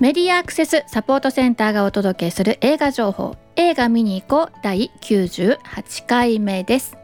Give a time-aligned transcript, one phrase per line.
[0.00, 3.36] メディアアクセスサポートセンターがお届けする映画情報。
[3.56, 5.58] 映画見に行こう第98
[6.06, 6.96] 回目です。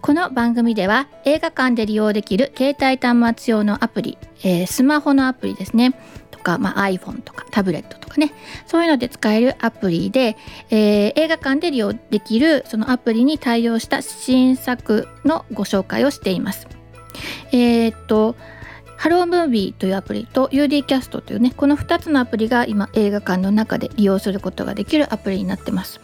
[0.00, 5.92] この番組では映画館で利用できる携帯端末用のアプリ、えー、スマホのアプリですね。
[6.32, 8.32] とか、まあ、iPhone とかタブレットとかね。
[8.66, 10.36] そういうので使えるアプリで、
[10.70, 16.66] えー、映画館で利用できるそのアプリに対応した新作のご紹介をしています。
[17.52, 18.34] えー、っと
[18.96, 26.00] ハロームービーというアプリと UD キャストというねこの2つのアプリが今映画館の中で利用することができるアプリになってます。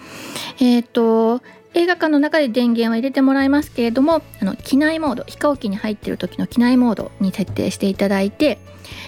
[0.60, 1.42] えっ、ー、と
[1.74, 8.58] 映画館の中で電源は入れてもらいますけれどもあの機内モード飛行機に入っている時の機内モードに設定していただいて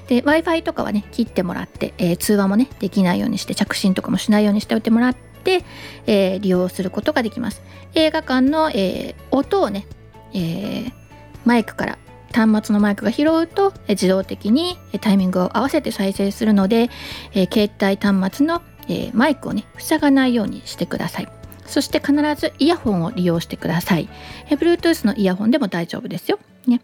[0.08, 5.62] で w i f i とかはね切ってもらって、えー、通話もねできないようにして着信とかもしないようにしておいてもらって、
[6.06, 7.62] えー、利用することができます
[7.94, 9.86] 映画館の、えー、音をね、
[10.32, 10.90] え
[11.44, 11.98] マイクから
[12.34, 16.90] 端末のマイクが拾うと自動的にタイミングを合わせて再生するので、
[17.32, 21.28] え携帯端末の、えマイクをね塞がないようにしてください。
[21.66, 24.08] そして必ずイヤホンを利用してください、
[24.50, 26.82] え Bluetooth のイヤホンでも大丈夫ですよ、ね、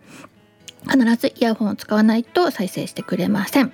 [0.90, 3.72] 必ずイヤホンを使わないと再生してくれません。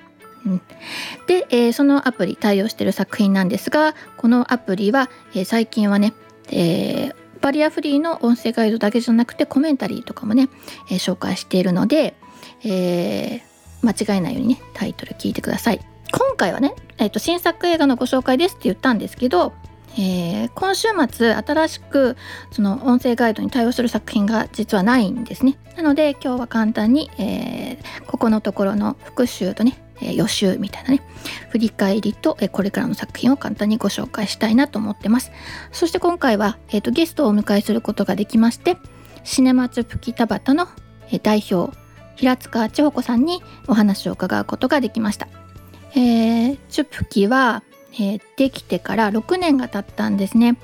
[1.26, 6.14] で、えー、そのアプリ対応している作品なんですがこのアプリは、えー、最近はね、
[6.50, 7.14] えー、
[7.46, 10.48] バリアフリーの音声ガイドだけじゃなくてコメンタリーとかもね、
[10.90, 12.16] えー、紹介しているので、
[12.64, 13.40] えー、
[13.82, 15.80] 間違えないようにねタイトル聞いてください。
[16.10, 19.52] 今回はね、えーと、新作映画のご紹介ですって言ったんですけど、
[19.96, 22.16] えー、今週末新しく
[22.50, 25.56] その音声ガイドに対応する作品が実はないんですね。
[25.76, 31.02] なので今日は簡単に、えー、ここのところの復習とねえー、予習みたいなね
[31.50, 35.32] 振り返りと、えー、これからの作品を簡単にご紹介したいなと思ってます。
[35.72, 38.76] そして今回は、えーと、ゲストをお迎えすることができまして
[39.24, 40.68] シネマツプキ田畑の、
[41.08, 41.76] えー、代表
[42.16, 45.28] 平塚千穂子さんにお話を伺うことができました、
[45.92, 50.56] えー、チュプキは、えー、できてから6年が経ったんですね。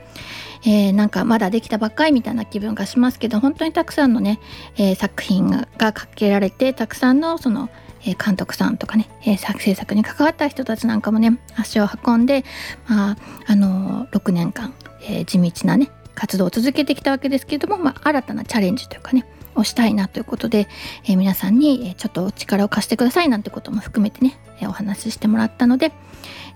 [0.64, 4.38] えー、なんかまだできたばっかりみたいな気分がしますけど本当にたくさんのね、
[4.76, 7.68] えー、作品がかけられてたくさんのその
[8.04, 12.44] え監督さんとかね、え作制作に関わった人たちなんかもね足を運んで、
[12.88, 14.74] まああの6年間、
[15.06, 19.24] え地道なね活動を続けてきたわけですけれども、まあ、新たなチャレンジというかね
[19.54, 20.68] をしたいなということで、
[21.06, 25.92] え皆さんにちょっと力を貸してくださいなんてことも含めてね、えお話ししてもらったので、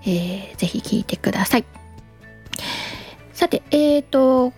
[0.05, 1.65] えー、ぜひ聞いてください。
[3.33, 4.51] さて、えーと、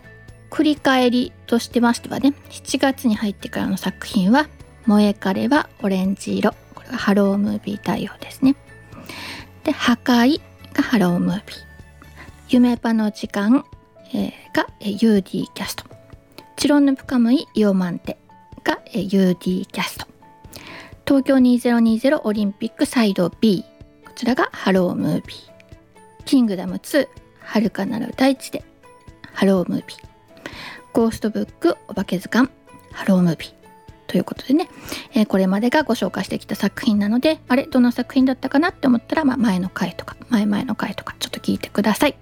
[0.53, 4.47] 振り返りとしてましてはね、7月に入ってからの作品は、
[4.85, 6.55] 萌え彼はオレンジ色、
[6.89, 7.33] HELLO!
[7.33, 8.55] MOVIE 対応ですね。
[9.63, 10.41] で、破戒
[10.73, 11.07] が HELLO!
[11.15, 11.57] MOVIE。
[12.49, 13.63] ゆめパのじかん、
[14.13, 15.85] えー、が、えー、UD キャスト。
[16.55, 18.17] チロンヌプカムイイオマンテ
[18.63, 20.07] が、えー、UD キャスト。
[21.05, 23.63] 東京2020オリンピックサイド B。
[24.05, 24.89] こちらが HELLO!
[24.89, 25.49] MOVIE。
[26.25, 27.07] キングダム2、
[27.41, 28.63] 遥かなる大地へ、
[29.33, 29.61] HELLO!
[29.61, 29.97] MOVIE。
[30.93, 32.49] ゴーストブックお化け図鑑、
[32.91, 33.17] HELLO!
[33.17, 33.58] MOVIE。
[34.09, 34.67] ということでね、
[35.13, 42.15] えー、これまでがご紹介してきた作品なのであれどの作品だったかなって思ったら、まあ、前の回とか前々の回とかちょっと聞いてください。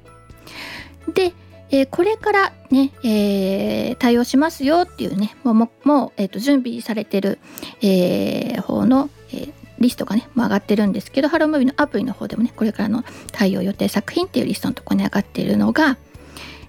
[1.14, 1.34] で、
[1.72, 7.40] えー、これからね、えー、対応しますよっていうねもうもう、えーと、準備されてる、
[7.82, 11.46] えー、方の、えリストがね、もう上がってるんですけど、 HELLO!
[11.46, 15.98] MOVIE のアプリの方でもね、これからの対応予定作品っていうリストのとこに上がっているのが、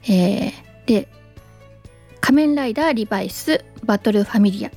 [0.05, 0.53] えー、
[0.85, 1.09] で、
[2.21, 4.71] 仮面ライダーリバイスバトルファミリア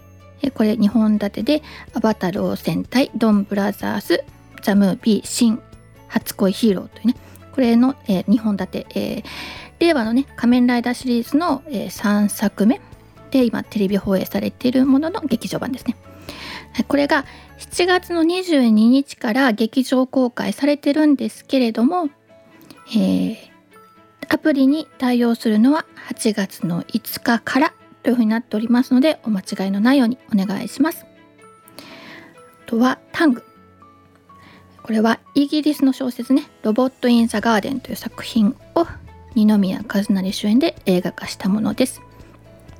[0.49, 1.63] これ2本立てで
[1.93, 4.23] 「アバタロー戦隊ドンブラザーズ
[4.63, 5.61] ザ・ムービー新
[6.07, 7.15] 初恋ヒーロー」というね
[7.51, 9.23] これの、え、2本立て、え、
[9.79, 12.79] 令和のね仮面ライダーシリーズの、え、3作目
[13.29, 15.95] で今テレビ放映されているものの劇場版ですね。
[16.87, 17.25] これが
[17.59, 22.09] 7月の22日から劇場公開されてるんですけれども、
[22.95, 23.35] えー、
[24.29, 27.73] アプリに対応するのは8月の5日から
[28.03, 31.05] というふうになっておりますのでお間違いのないようにお願いします。
[31.05, 33.43] あとはタング。
[34.83, 38.87] これはイギリスの小説ね「ロボット・イン・ザ・ガーデン」という作品を
[39.35, 42.01] 二宮和也主演で映画化したものです。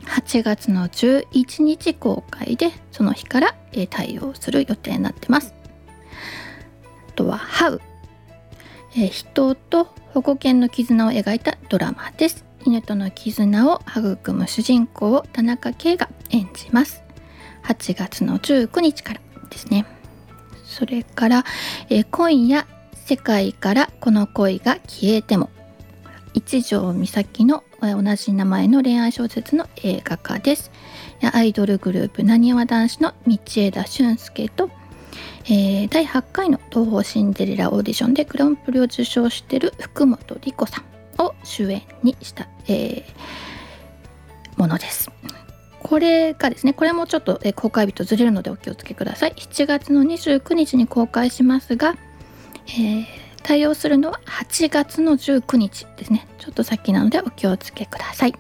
[0.06, 3.56] 8月の11日公開でその日から
[3.90, 5.54] 対応する予定になってます。
[7.10, 7.82] あとは「ハウ」
[8.98, 12.51] え人と保護犬の絆を描いたドラマです。
[12.66, 17.04] 犬との絆を育む主人公を田中圭が演じます。
[17.64, 19.86] 8月の19日からですね。
[20.64, 21.46] それから、
[21.90, 22.66] え今夜
[23.06, 25.50] 世界からこの恋が消えても
[26.34, 30.72] 一条美咲の同じ名前の恋愛小説の映画化です。
[31.34, 34.70] アイドルグループなにわ男子の道枝俊介と、
[35.46, 40.91] えー、第8回の東宝シンデレラオーディションでグランプリを受賞している福本莉子さん。
[41.24, 43.04] を主演にした、えー、
[44.58, 45.12] ものです。
[45.80, 49.34] これがですねこれもちょっと、え公開日とずれるのでお気をつけください。
[49.34, 51.96] 7月の29日に公開しますが、
[52.68, 53.06] えー、
[53.44, 56.28] 対応するのは8月の19日ですね。
[56.38, 58.36] ちょっと先なのでお気をつけください。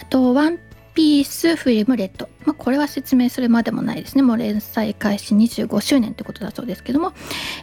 [0.00, 0.58] あとワン
[0.94, 4.22] ピースフィルムレッド、まあ、これは説明するまでもないですね。
[4.22, 7.12] もう連載開始25周年ってことだそうですけども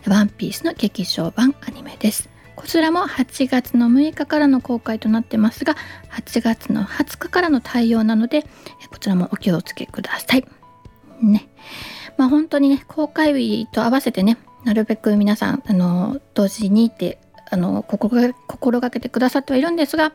[0.08, 2.33] ワンピースの劇場版アニメです。
[2.64, 5.76] こちらも8月の6日からの公開となってますが
[6.12, 8.44] 8月の20日からの対応なので
[8.90, 10.46] こちらもお気をつけください。
[11.22, 11.50] ね。
[12.18, 17.18] まあ本当にね公開日と合わせてねなるべく皆さんあの同時にって
[17.52, 20.14] あの心がけてくださってはいるんですが、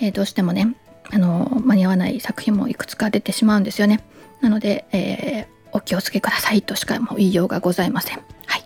[0.00, 0.74] えー、どうしてもね
[1.12, 4.02] あの間に合わない作品もいくつか出てしまうんですよね。
[4.40, 8.22] なので、えー、お気をつけくださいとしかもう言いようがございません。
[8.46, 8.64] はい。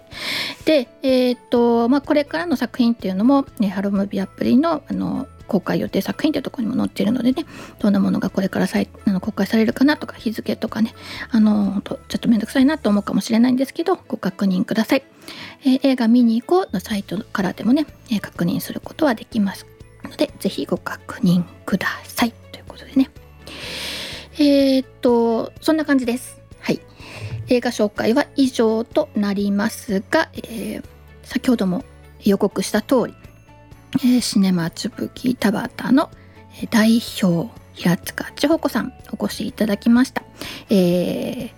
[0.65, 7.47] で、えっ、と、まあ、これからの作品っていうのも、ね、ハロムービーアプリの、あの、公開予定作品というところにも載っているのでね
[7.79, 10.95] どんなものがこれからさいあの公開されるかなとか日付とかね
[11.31, 15.03] あのちょっと面倒くさいなと思うかもしれないんですけどご確認ください、
[15.63, 19.67] えー、映画見に行こうのサイトからでもね、え、確認することはできます
[20.05, 22.33] のでぜひご確認ください。
[22.53, 23.11] ということでね。
[24.35, 26.41] えー、っとそんな感じです。
[27.49, 30.85] 映画紹介は以上となりますが、えー、
[31.23, 31.85] 先ほども
[32.25, 33.15] 予告した通り、
[33.97, 36.11] えー、シネマつぶき田畑の
[36.71, 40.23] 代表平塚千穂子さんお越しいただきました、
[40.69, 41.51] えー、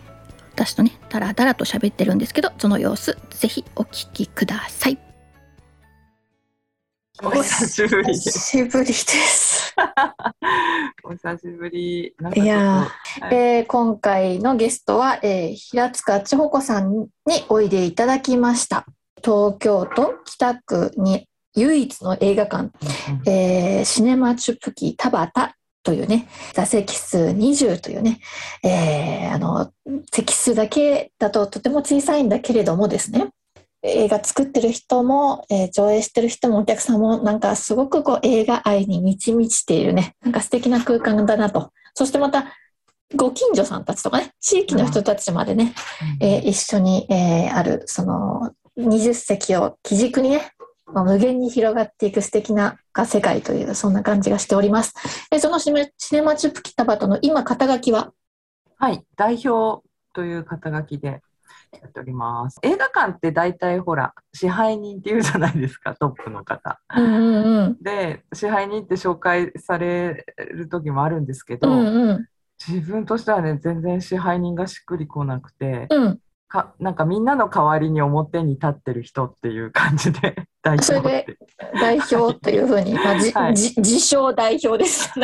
[0.52, 5.09] 私とねダラダラと喋ってるんですけどその様子ぜひお聞きください。
[7.22, 8.30] お久しぶりです。
[8.30, 9.74] 久しぶりです。
[11.04, 12.14] お久しぶり。
[12.34, 12.88] いや、
[13.20, 18.86] はい、えー、今回のゲストは、えー、平塚千穂子さんにおいでいただきました。
[19.22, 25.52] 東京都北区に唯一の映画館、うん、えー、シネマチュプキ田畑
[25.82, 28.20] というね、座席数20というね、
[28.62, 29.70] えー、あの、
[30.10, 33.28] 席数だけだととても小さいんだけれどもですね、
[33.82, 40.16] 映画作ってる人も、えー、上映してる人もお客さんもなんかすごくこう映画愛に満ち満ちているね。
[40.22, 41.72] なんか素敵な空間だなと。
[41.94, 42.54] そしてまた
[43.16, 45.74] ご近所さんたちとかね地域の人たちまでね、
[46.20, 50.52] うん、えー、一緒に、えー、あるその20席を基軸にね、
[50.86, 54.94] まあ、無限に広がっていく素敵な世界というそんな感じがしております。
[55.30, 58.12] でそのシネマチュプキタバトの今肩書きは？
[58.76, 59.82] はい代表
[60.14, 61.20] という肩書きで
[61.72, 62.58] やっております。
[62.62, 66.80] 映画館って大体ほら支配人っていうじゃないですかトップの方。
[66.96, 72.26] うんうんうん、で支配人って紹介される時もあるんですけど、うんうん、
[72.66, 76.20] 自分としてはね全然支配人がしっくりこなくて、うん、
[76.50, 81.38] かなんかみんなの代わりに表に立ってる人っていう感じで 代表それで
[81.80, 85.10] 代表というふうに、まあじはい、自称代表です。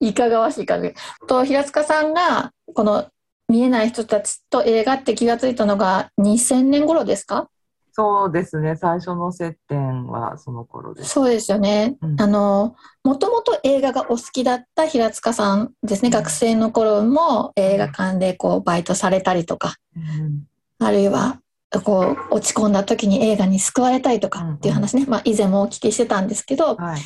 [0.00, 0.92] いかがわしい感じ。
[1.26, 3.06] と平塚さんがこの
[3.48, 7.48] 見えない人たちと映画って気がついたのが2000年頃ですか？
[7.96, 8.74] そうですね。
[8.74, 11.10] 最初の接点はその頃です。
[11.10, 12.74] そうですよね、うん、あの
[13.04, 20.44] もともと映画がお好きだった平塚さんですね、うん、学生の頃も映画館でこうバイトされたりとか、うん、
[20.84, 21.38] あるいは
[21.84, 27.00] こう落ち込んだ時に映画に救われたりとかっていう話ね、まあ、以前もお聞きしてたんですけど、はい、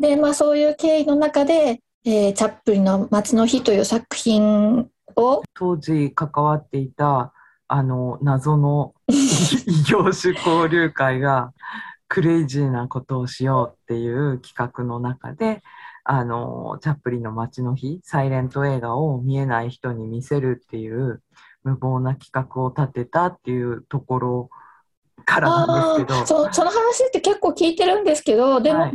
[0.00, 7.32] でまあ、そういう経緯の中で、えー、チャップリンの「街の日」という作品を当時関わっていた
[7.68, 11.52] あの謎の 異業種交流会が
[12.08, 15.62] クレイジーなことをしようっていう企画の中で
[16.04, 21.22] あのチャップリンの街の日サイレント映画を見えない人に見せるっていう
[21.64, 24.50] 無謀な企画を立てたっていうところ
[25.24, 26.26] からなんですけど。
[26.26, 28.92] そその話って結構聞いてるんですけどでも、はい、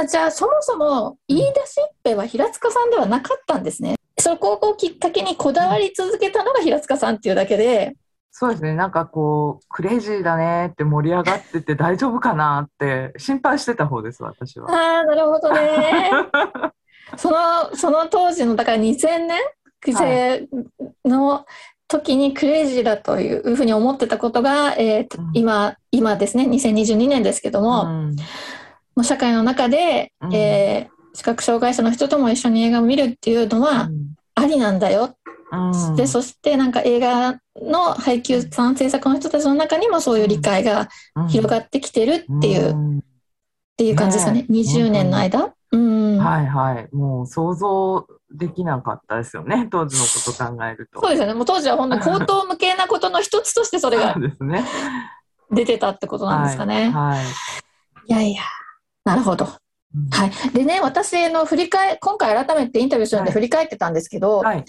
[0.00, 3.96] あじゃあそもそも言い出しっぺは平塚さんではなかったんですね。
[4.18, 7.96] そこをきっかけにこだわり続けたのが平塚さんっていうだけで。
[8.34, 14.72] そうですねなんかこうクレイジーだねって盛り上がってて大丈夫かなって心配してた方です私は。
[14.72, 16.10] ああなるほどね。
[17.18, 19.38] そのその当時のだから2000年
[19.84, 20.48] 生
[21.04, 21.44] の
[21.88, 28.16] 時にクレイジーだというふうに思ってたことが、えー、うん、今今ですね2022年ですけども、うん、
[28.96, 33.90] もう社会の中で、うん、えー視覚障害者の人とも一緒に映画を見るっていうのは
[34.34, 35.16] ありなんだよ、
[35.50, 40.88] うん、でそしてなんか映画の配給さん制作の人たちの中にもそういう理解が
[41.28, 43.02] 広がってきてるっていう、うん、っ
[43.76, 45.54] ていう感じですかね、ね20年の間？
[45.72, 46.94] うんはいはい。
[46.94, 49.68] もう想像できなかったですよね。
[49.70, 51.00] 当時のこと考えると。
[51.00, 51.32] そうですよね。
[51.32, 54.14] もう当時は本当に口頭無形なことの一つとしてそれが。
[55.50, 56.90] 出てたってことなんですかね。
[56.90, 57.18] はい。
[57.18, 57.24] はい
[58.06, 58.42] い、やいや、
[59.04, 59.46] なるほど。
[59.94, 60.08] うん。
[60.10, 60.30] はい。
[60.52, 63.34] でね、私の振り返、今回改めてインタビューするのではい。
[63.34, 64.64] 振り返ってたんですけど、はい。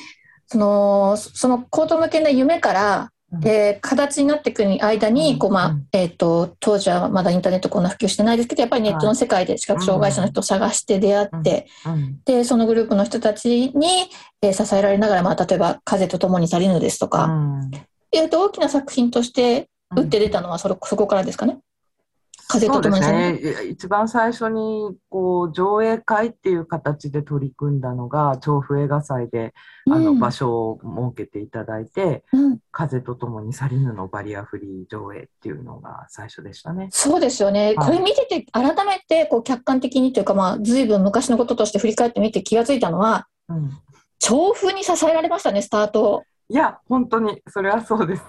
[0.48, 3.48] その、その口頭無形な夢から、うん。
[3.48, 5.40] えー形になっていく間に、うん。
[5.40, 12.20] こう、まあうん、えっ、と、当時はまだインターネットこんな普及してないですけど、やっぱりネットの世界で視覚障害者の人を探して出会って、うん。
[12.26, 14.10] で、そのグループの人たちに、
[14.42, 17.72] えー支えられながら、まあ、例えば、風と共に去りぬですとか、うん。
[18.12, 21.58] えーと大きな作品として打って出たのはそれ、そこからですかね。
[22.48, 23.24] 風と共に去りぬ。
[23.24, 23.70] そうですね。
[23.70, 29.54] 一番最初にこう上映会っていう形で取り組んだのが調布映画祭で
[29.90, 36.88] あのうん場所を設けていただいてうん「風と共に去りぬ」のバリアフリー上映っていうのが最初でしたね。
[36.92, 37.76] そうですよね。
[37.76, 43.72] これ見てて、改めて、こう、客観的にというか、まあ、ずいぶん昔のこととして振り返ってみて気がついたのは、うん、
[44.20, 46.24] 調布に支えられましたね、スタートを。
[46.50, 48.24] いや本当にそれはそうです。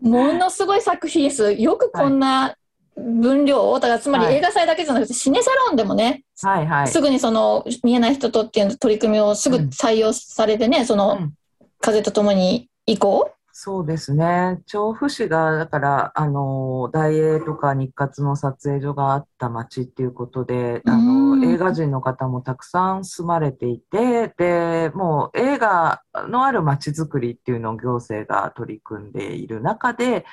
[0.00, 1.52] ものすごい作品です。
[1.52, 2.56] よくこんな
[2.96, 6.88] 分量を、だからつまりはい映画祭だけじゃなくて、シネサロンでもね、はいはい。
[6.88, 11.34] すぐにその見えない人とっていう取り組みをすぐうん採用されてね、そのうん
[11.78, 13.30] 風とともに移行。
[13.52, 14.60] そうですね。
[14.66, 30.26] 調布市が、だから、あの、大英とか日活の撮影所があった町っていうことで、あうんの、映画人の方もたくさん住まれていて、で、もう映画のある町づくりっていうのを行政が取り組んでいる中で、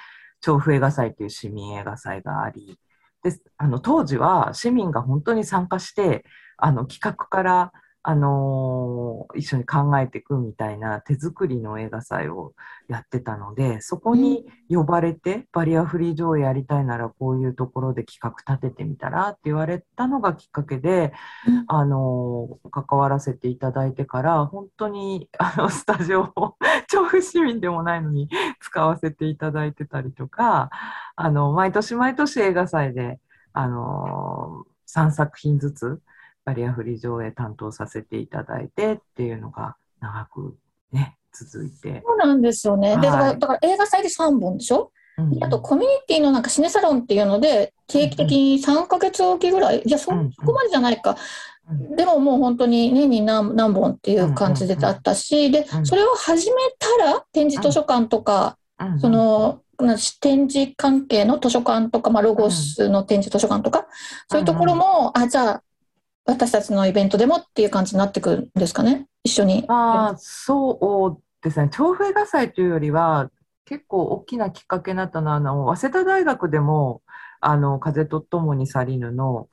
[0.44, 2.78] 調布映画祭という市民映画祭があり、
[3.24, 6.26] で、あの、当時は市民が本当に参加して、
[6.58, 7.72] あの、企画から、
[8.06, 12.54] あの一緒に考えていくみたいな手作りの映画祭を
[12.90, 21.14] やってたので、そこに呼ばれて、バリアフリー上映やりたいならこういうところで企画立ててみたらって言われたのがきっかけで、
[21.48, 21.66] うん。
[21.68, 26.58] あの関わらせていただいてから、本当にあの スタジオを
[26.90, 28.30] 調布市民でもないのに
[28.60, 30.70] 使わせていただいてたりとか、
[31.16, 33.22] あの毎年毎年映画祭で、
[33.54, 36.02] あの3作品ずつ
[36.46, 40.58] バリアフリー上映担当させていただいてっていうのが長く
[40.92, 42.04] ね、続いて。
[42.06, 42.98] そうなんですよね。
[42.98, 43.40] で、だからはい。
[43.40, 44.92] だから映画祭で3本でしょ？
[45.18, 50.16] うんあとコミュニティのなんかシネサロンっていうので、定期的に3ヶ月おきぐらい、いや、そこ
[50.54, 51.12] までじゃないか。
[51.12, 51.18] うん
[51.96, 55.86] でももう本当に年に何何本っていう感じであったし、でう、ん。
[55.86, 63.88] それを始めたら展示図書館とか、うんその、な展示関係の図書館とか、まあ、ロゴスの展示図書館とか、
[64.30, 65.64] そういうところも、あ、じゃあ、
[66.26, 69.66] 私たちのイベントでもっていう感じになってくるんですかね、一緒に。
[69.68, 71.70] あ、そうですね。
[71.70, 73.30] 調布映画祭というよりは、
[73.66, 77.02] 結構大きなきっかけになったのは、あの、早稲田大学でも、
[77.42, 79.50] あの、風と共に去りぬの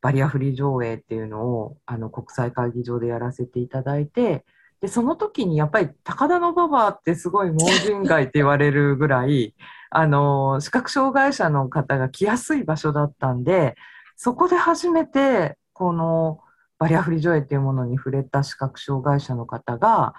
[0.00, 4.44] バリアフリー上映っていうのを、あの、国際会議場でやらせていただいて、
[4.80, 9.54] で、その時にやっぱり高田馬場ってすごい盲人街って言われるぐらい、
[9.90, 13.76] あの、視覚障害者の方が来やすい場所だったんで、
[14.16, 16.40] そこで初めて、この
[16.78, 20.14] バリアフリー上映っていうものに触れた視覚障害者の方が、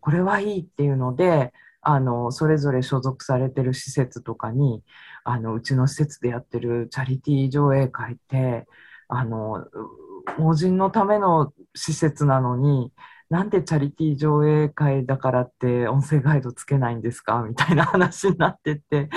[0.00, 1.52] これはいいっていうので、
[1.82, 4.82] あの、それぞれ所属されてる施設とかに、
[5.22, 8.66] あの、うちの施設でやってるチャリティー上映会って、
[9.08, 9.66] あの、
[10.38, 12.92] 盲人のための施設なのに、
[13.30, 17.42] なんでチャリティー上映会だからって音声ガイドつけないんですか？
[17.42, 19.08] みたいな話になってって、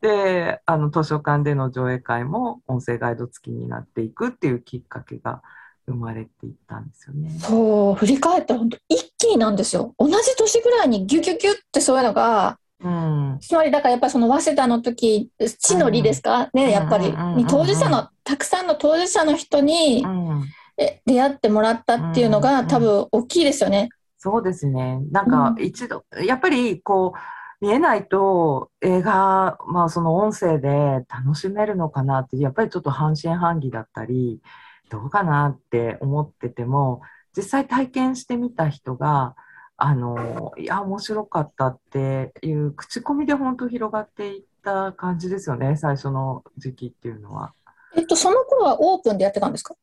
[0.00, 5.42] で、あの図書館での上映会も音声ガイド付きになっていくっていうきっかけが
[5.86, 7.30] 生まれていったんですよね。
[7.40, 9.94] そう、振り返ったら本当一気になんですよ。
[9.98, 13.38] 同じ年ぐらいにギュギュギュってそういうのが、うん。
[13.40, 20.44] つまりだからやっぱりその早稲田の時、地の利ですか、ね、やっぱり、うんうんうんうんに当事者の、たくさんの当事者の人にうん
[20.78, 23.90] え出会ってもらったっていうのがうんうん多分大きいですよね。
[24.16, 25.00] そうですね。
[25.10, 27.18] なんか一度、やっぱりこう、
[27.60, 34.40] 見えないと映画、まあその音声で楽しめるのかなって、やっぱりちょっと半信半疑だったり、
[34.88, 37.02] どうかなって思ってても、
[37.36, 39.36] 実際体験してみた人が、
[39.76, 47.52] あの、いや、面白かったっていう口コミで本当広がっていった感じですよね、最初の時期っていうのは。
[47.94, 49.74] えっと、その頃はオープンでやってたんですか？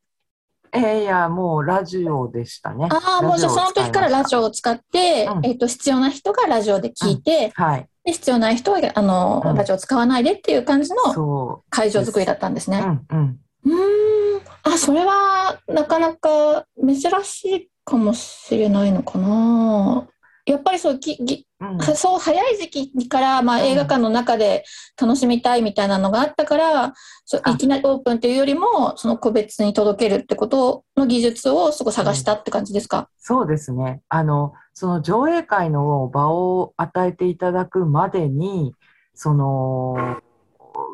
[0.74, 2.88] えーいや、もうラジオでしたね。
[2.92, 7.88] ああ、もうじゃあその時からラジオを使って、うんえっと、必要な人がラジオで聞いて、はい。
[8.06, 12.74] で必要ない人はあの、うんラジオを使わないでっていう感じのそ会場作りだったんですう。
[12.74, 12.82] うね。
[12.84, 13.40] ん、うん。
[13.66, 14.42] うーん。
[14.64, 20.08] あ、それはなかなか珍しいかもしれないのかな。
[20.48, 21.96] やっぱりそうきぎうん。
[21.96, 23.64] そう早い時期から、まあ、うん。
[23.66, 24.64] 映画館の中で
[25.00, 26.94] 楽しみたいみたいなのがあったから、
[27.26, 27.52] そうあ。
[27.52, 34.02] いきなりオープンっていうよりもその個別に届けるってことの技術をすごい探したって感じですか、そうですね。
[34.08, 38.74] あの、その上映会の場を与えていただくまでに、
[39.14, 40.22] その、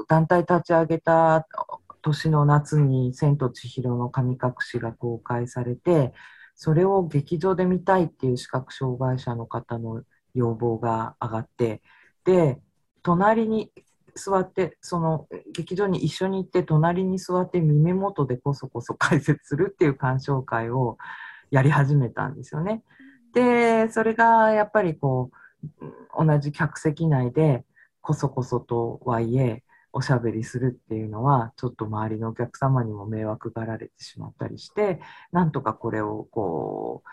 [0.07, 1.45] 団体立ち上げた
[2.01, 6.13] 年の夏に千と千尋の神隠しが公開されて、
[6.55, 11.81] それを劇場で見たいっていう視覚障害者の方の要望が上がって、
[12.25, 12.59] で、
[13.01, 13.71] 隣に
[14.15, 20.97] 座って、その劇場に一緒に行って、隣に座って耳元でこそこそ解説するっていう鑑賞会を
[21.51, 22.83] やり始めたんですよね。
[23.33, 27.65] で、それがやっぱりこう、同じ客席内で
[28.01, 29.62] こそこそとはいえ、
[29.93, 34.99] おしゃべりするっていうのは、ちょっと周りのお客様にも迷惑がられてしまったりして、
[35.31, 37.03] なんとかこれをこ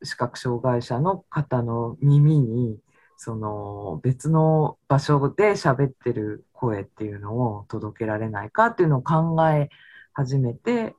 [0.00, 2.78] う、視覚障害者の方の耳に、
[3.16, 9.68] その別の場所で喋ってる声っていうのを届けられないかっていうのを考え
[10.14, 10.94] 始めて、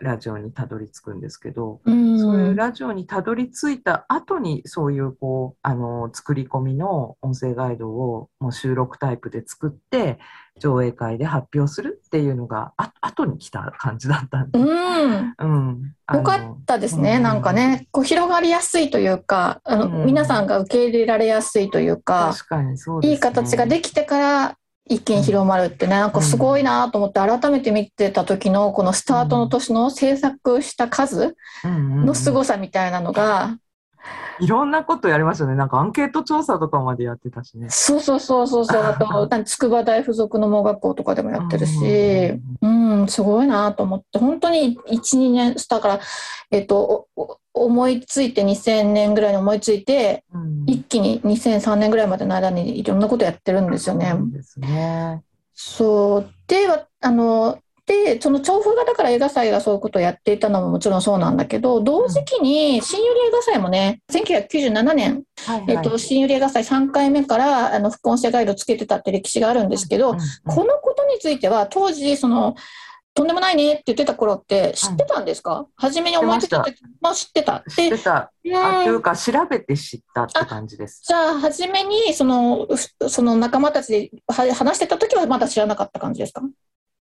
[0.00, 2.18] ラジオにたどり着くんですけど、うん。
[2.18, 10.18] そういうラジオにたどり着いた後にそういうこうあの作り込みの音声ガイドをもう収録タイプで作って
[10.58, 15.34] 上映会で発表するっていうのがあ後に来た感じだったんで、うん。
[15.38, 15.94] うん。
[16.12, 17.22] よかったですね、うん。
[17.22, 20.06] なんかね、こう広がりやすいというか、あの、うん。
[20.06, 33.56] 皆さんが受け入れられやすいというか、確かにそうです、ね、いい形ができてから一気に広まるってね、なんかすごいなと思って、改めて見てた時のこのスタートの年の制作した数の凄さみたいなのが、
[34.40, 35.54] いろんなことやりましたね。
[35.54, 37.68] なんかアンケート調査とかまでやってたしね。
[37.70, 46.00] そうそうそうそうそう、 あと、筑波大附属の盲学校とかでもやってるし、うん、すごいなと思って、本当に1、2年、だから、
[46.50, 47.08] えっと、
[47.54, 54.14] 思いついて2000年ぐらいに思いついて、うん一気に2003年ぐらいまでの間にいろんなことやってるんですよね。
[54.16, 55.22] そうですね。
[55.52, 56.30] そう。
[56.46, 72.54] で、わあの、で、その調布がだから映画祭がそういうことをやっていたのももちろんそうなんだけど、同時期に新百合映画祭もね、1997年、はいはいえっと、新百合映画祭3回目から、あの、副音声ガイドつけてたって歴史があるんですけど、このことについては当時、その、
[73.14, 77.62] とんでもないねって言ってた頃って知ってたんですか、初めに思いついた時も知ってた。
[77.64, 78.16] で知ってた。
[78.16, 81.02] あといううんか調べて知ったって感じです。
[81.06, 86.42] じゃあ、初めにそのふその仲間たちでは話してた時はまだ知らなかった感じですか？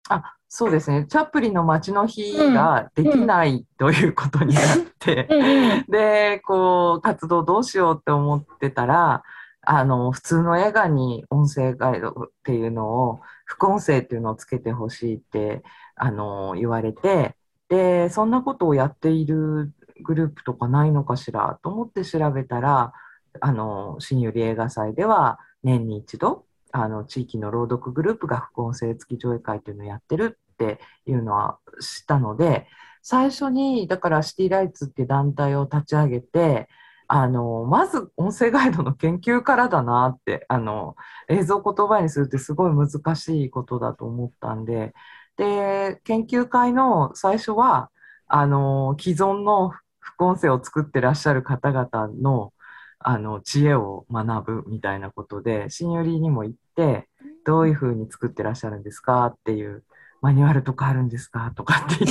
[0.10, 1.08] あそうですね。
[1.10, 4.64] チャップリンの街の日ができないということになっ
[5.00, 9.24] て、うんうんで、こう、活動どうしようって思ってたら、
[9.66, 13.22] あの、普通の映画に音声ガイドっていうのを、
[13.54, 15.62] 副音声っていうのをつけてほしいって、
[15.96, 17.36] あの、言われて、
[17.70, 22.94] で、そんなことをやっているグループとかないのかしらと思って調べたら、
[23.40, 32.68] あの、新百合映画祭では年に一度、あの、地域の朗読グループが副音声付き上映会っていうのをやってるっていうのは知ったので、
[33.04, 36.70] 最初に、だからシティライツっていう団体を立ち上げて、
[37.08, 40.96] あの、まず音声ガイドの研究からだなって、あの、
[41.30, 44.94] 映像言葉にするってすごい難しいことだと思ったんで、
[45.38, 47.90] で、研究会の最初は、
[48.28, 52.54] あの、既存の副音声を作ってらっしゃる方々の、
[53.00, 57.10] あの、知恵を学ぶみたいなことで、新寄りにも行って、
[57.46, 59.84] どういうふうに作ってらっしゃるんですかっていう、
[60.22, 62.06] マニュアルとかあるんですかとかって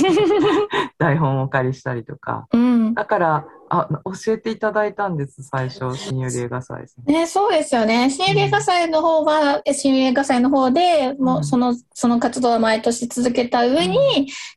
[0.99, 2.47] 台本をお借りしたりとか。
[2.53, 3.89] うんだから、あ、
[4.25, 7.13] 教えていただいたんです、最初、新百合映画祭ね。
[7.21, 8.09] ね、そうですよね。
[8.11, 11.43] 新映画祭の方は、え新映画祭の方でもううん。
[11.43, 13.97] その、その活動は毎年続けた上に、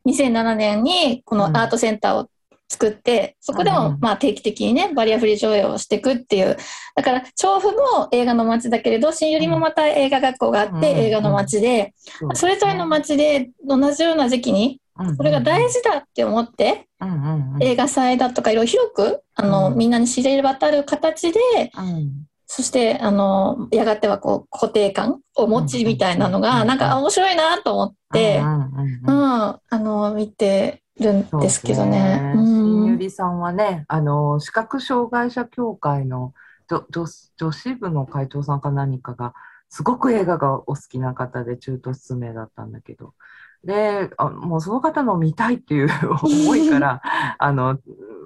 [0.05, 2.29] 2007年にこのアートセンターを
[2.69, 6.57] 作って、そこでうんもまあ定期的にね、バリアフリー上映をしていくっていう。
[6.95, 10.81] だから、調布も映画の街だけれど、新百合もまた映画学校があっうん。
[10.81, 11.93] て映画の街で、
[12.33, 14.81] それぞれの街で同じような時期に、
[15.17, 16.87] これが大事だって思って、
[17.61, 19.77] 映画祭だとかいろいろ広く、あの、うん。
[19.77, 21.39] みんなに知れ渡る形で、
[21.77, 22.25] うん。
[22.47, 28.45] そして、あの、やがてはこう、固定感を持ちみたいなのうんが、なんか面白いなと思ってう、ん、
[29.11, 32.33] あの、見てるんですけどね。
[32.35, 32.97] 新うん。
[32.97, 36.33] 百合さんはね、あの、視覚障害者協会の
[36.67, 37.05] 女女
[37.37, 39.33] 女子部の会長さんか何かが、
[39.69, 43.13] すごく映画がお好きな方で中途失明だったんだけど、
[43.63, 45.89] で、あもうその方の見たいっていう
[46.23, 47.01] 思いから、
[47.37, 47.79] あの、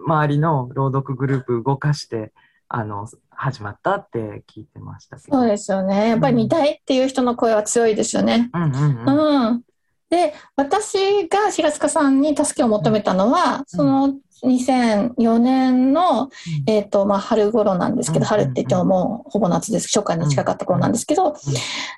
[0.05, 2.31] 周りの朗読グループ動かして、
[2.67, 5.37] あの、始まったって聞いてましたけど。
[5.37, 6.09] そうですよね。
[6.09, 8.49] やっぱり見たいっていう人の声は強いですよね。
[8.53, 9.49] うんうんうん。
[9.49, 9.61] うん。
[10.11, 16.29] で、私が白塚さんに助けを求めたのは、その、2004年の、
[16.67, 18.27] えっ、と、まあ、春頃なんですけど、うん。
[18.27, 19.87] 春って言ってももうほぼ夏です。
[19.87, 21.35] 初夏に近かった頃なんですけど、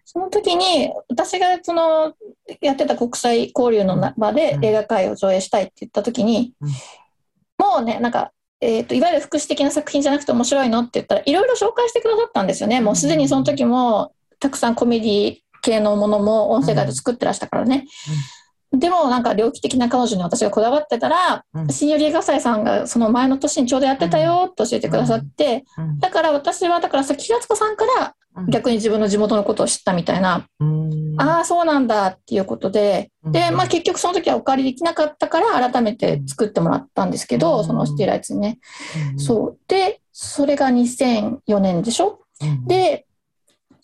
[0.05, 2.13] その時に、私がその、
[2.61, 4.65] やってた国際交流の場でうん。
[4.65, 6.69] 映画界を上映したいって言った時に、うん。
[7.57, 12.81] もうね、なんか、えっ、と、いわゆる福祉的な作品じゃなくて面白いのって言ったら、いろいろ紹介してくださったんですよね。
[12.81, 17.87] もうすでにその時も、たくさんコメディ系のものも音声ガイド作ってらしたからね。
[18.71, 21.69] でもなんか猟奇的な彼女に私がこだわってたら、うん。
[21.69, 25.99] 新寄り映画祭さんがその前の年にちょうどやってたよって教えてくださって、うん。
[25.99, 28.49] だから私はだからさ平塚さんからうん。
[28.49, 31.15] 逆に自分の地元のことを知ったみたいな、うん。
[31.19, 37.65] ああそうなんだっていうことで、で、まあ、結局その時はお借りできなかったから改めて作ってもらったんですけど、うん。
[37.65, 38.57] そのシティライツにね。
[39.13, 39.19] うん。
[39.19, 39.57] そう。
[39.67, 42.21] でそれが2004年でしょ？
[42.41, 42.65] うん。
[42.65, 43.05] で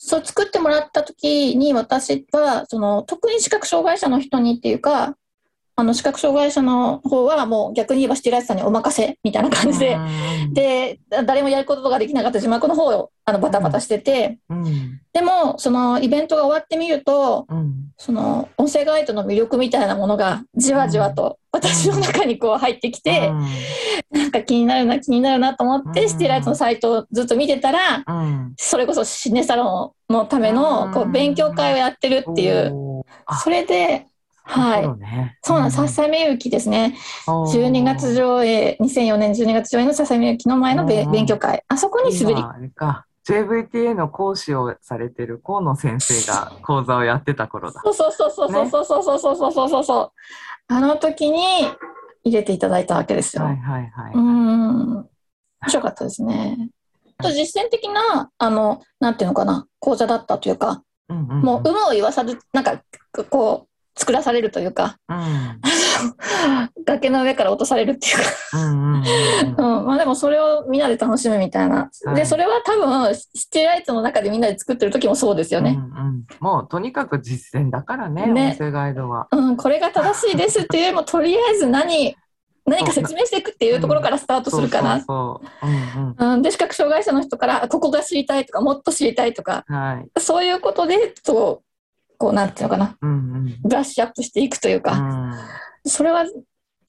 [0.01, 5.17] そう作ってもらった時に私はその特に視覚障害者の人にっていうか
[5.79, 10.53] あの視覚障害者の方はもう逆に言えばシティライツさんにお任せみたいな感じで、うん。
[10.53, 14.99] でだ誰もやることができなかった字幕の方をあのバタバタしてて、うん。
[15.13, 17.91] でもそのイベントが終わってみるとうん。
[17.97, 23.31] その音声ガイドの魅力みたいなものがじわじわと私の中にこう入ってきて、
[24.11, 26.09] なんか気になるな気になるなと思って、うん。
[26.09, 28.53] シティライツのサイトをずっと見てたらうん。
[28.57, 33.03] それこそシネサロンのためのこううん勉強会をやってるっていう、
[33.43, 34.05] それで
[34.49, 47.79] はいそうねそうなんです、ささみゆきですね12月上映2004年12月上映のささみゆきの前の勉強会あそこに滑り今あれか JVTA の講師をされてる河野先生が講座をやってた頃だ。
[47.83, 51.43] そうそうそうそうそうそうそうそうそうそうそうそうあの時に
[52.23, 53.43] 入れていただいたわけですよ。
[53.43, 54.13] はいはいはい。
[54.13, 55.07] うーん面
[55.67, 56.71] 白かったですね。
[57.19, 62.81] あと実践的なあのなんていうのかな講座だったというか、うんうんうんもう有無を言わさずなんか
[63.29, 63.68] こう
[63.99, 65.61] 作らされるというかうん
[66.85, 71.89] 崖の上から落とされるっていうかうんまあでもそれをみんなで楽しむみたいな。
[72.05, 75.71] はいで、それは多分、シティライツの中でみんなで作ってる時もそうですよね。
[75.71, 79.27] うんうんもうとにかく実践だからね、ね音声ガイドは。
[79.31, 82.15] うん、これが正しいですっていうよりも、とりあえず何、
[82.65, 86.41] 何か説明していくっていうところからスタートするから。
[86.41, 89.75] で、視覚障害者の人から、ここが知りたいとか、もっと知りたいとか、うん。
[89.75, 90.19] はい。
[90.19, 91.68] そういうことで、そう、
[92.19, 92.97] こう、なんていうのかな。
[93.63, 95.33] ブラッシュアップしていくといううか、ん。
[95.85, 96.25] それは、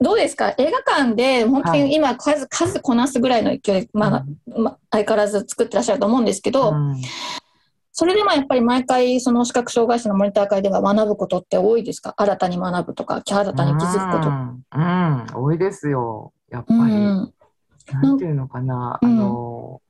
[0.03, 0.55] どうですか？
[0.57, 1.85] 映画館で本当はい。
[1.85, 6.97] に今数、数こなすぐらいの勢い、まあ、まあ相変わらず作ってらっしゃると思うんですけど、うん。
[7.93, 12.14] それでもやっぱり毎回その視覚障害者のモニター会では学ぶことって多いですか？
[12.16, 14.29] 新たに学ぶとか新たに気づくこと。
[14.31, 14.79] うん、う
[15.43, 15.45] ん。
[15.45, 16.33] 多いですよ。
[16.51, 16.81] やっぱり。
[16.81, 17.35] うん。
[17.93, 19.11] なんていうのかな、うん。
[19.11, 19.83] あの、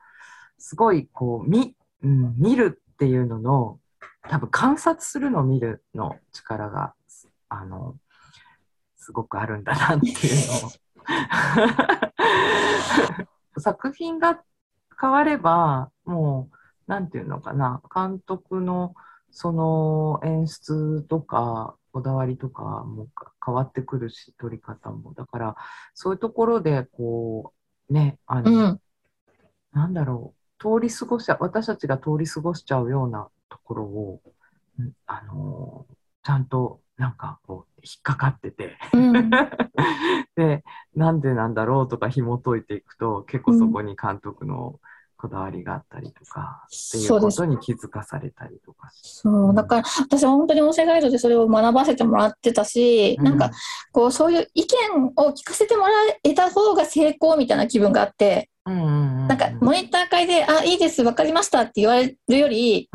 [0.59, 3.79] すごいこう、見、うん、見るっていうのの、
[4.31, 6.95] 多分観察するのを見るの力が、
[7.49, 7.97] あの、
[8.97, 10.15] すごくあるんだなっていう
[10.63, 10.71] のを。
[13.61, 14.41] 作品が
[15.01, 16.49] 変われば、も
[16.87, 18.95] う、なんていうのかな、監督の
[19.33, 23.09] その演出とか、こだわりとかも
[23.45, 25.13] 変わってくるし、撮り方も。
[25.13, 25.57] だから、
[25.93, 27.53] そういうところで、こ
[27.89, 28.81] う、ね、あの、うん
[29.73, 34.21] なんだろう、通り過ごしちゃ、私たちが通り過ごしちゃうようなところを、
[34.79, 39.31] うんあのーちゃんと、なんか、こう、引っかかってて、うん。
[40.37, 44.79] で、なんでなんだろうとか紐解いていくと、結構そこに監督の
[45.17, 53.51] こだわりがあったりとか、っていうことに気づかされたりとかしそうだから私は本当に音声ガイドでそれを学ばせてもらってたし、なんか、
[53.93, 62.89] こうそういう意見を聞かせてもらえた方が成功みたいな気分があって、うんうんうんうん、なんかモニター会で「あいいです分かりました」って言われるより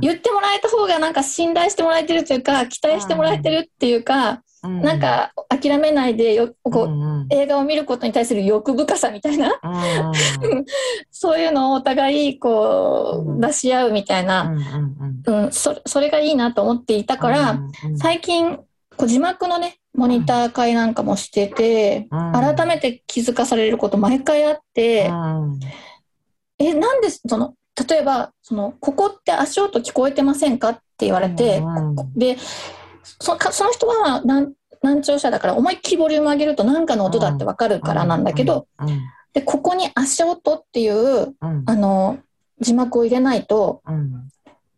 [0.00, 7.26] 言ってもらえた方がなんか信頼してもらえてるというか期待してもらえてるっていうか、うなん、か諦めないでよこう、うんうんうん。
[7.30, 9.58] 映画を見ることに対する欲深さみたいな。
[9.62, 10.64] うん
[11.10, 14.54] そういうのをお互いこう出し合うみたいな、
[15.26, 17.58] うんそそれがいいなと思っていたから、
[17.96, 18.58] 最近
[18.96, 22.32] こう字幕のねモニター会なんかもしてて、うん。
[22.32, 25.60] 改めて気づかされること毎回あって、うん。
[26.58, 27.54] えなんでその
[27.88, 32.36] 例えばその「ここって足音聞こえてませんか?」って言われて、うんここで
[33.20, 38.88] そかその人は難難聴者だから思いっきりボリューム上げると何かの音だってわかるからなんだけど、うん。
[39.32, 41.62] でここに足音っていううん。
[41.66, 42.18] あの
[42.60, 44.28] 字幕を入れないとうん。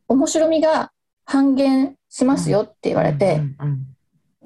[0.09, 0.91] 面白みが
[1.25, 3.43] 半減しますよって言われて、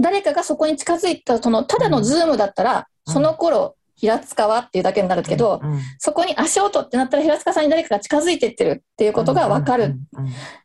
[0.02, 3.14] 誰かがそこに近づいたそのただのズームだったら、うん。
[3.14, 9.94] その頃平塚はっていうだけになるけど、うんそこに足音ってなったら平塚さんに誰かが近づいてってるっていうことが分かる、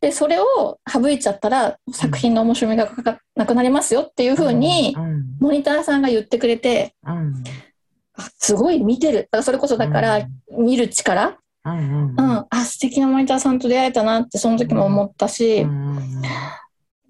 [0.02, 2.91] でそれを省いちゃったら作品の面白みが
[3.36, 6.95] なくなりますよっていうふうにうんモニターさんが言ってくれて
[8.39, 9.17] すごい見てる。
[9.17, 12.45] だからそれこそだから見る力、うんうんうん。
[12.50, 16.21] あ素敵なモニターさんと出会えたなってその時も思ったし、うん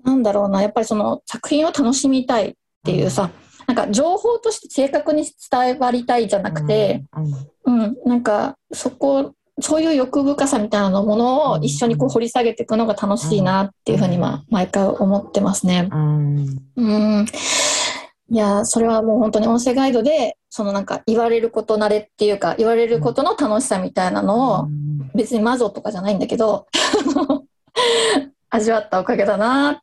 [0.08, 2.54] なんだろうなやっぱりその作品を楽しみたいっ
[2.86, 3.30] ていうさ、
[3.68, 7.04] なんか情報として正確に伝わりたいじゃなくて、
[7.66, 15.90] うんうん、なんかそこそういう欲深さみたいなものを一緒にこう掘り下げていくのが楽しいなっていうふうにまあ毎回思ってますね。
[15.92, 16.48] うん。
[16.78, 16.84] う
[17.24, 17.26] ん。
[18.30, 24.68] いやそれはもう本当に音声ガイドでそのなんか言われること慣れっていうか言われることの楽しさみたいなのを
[25.16, 26.68] 別にマゾとかじゃないんだけど
[28.50, 29.78] 味わったおかげだなっ